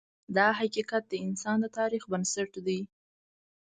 [0.37, 2.79] دا حقیقت د انسان د تاریخ بنسټ دی.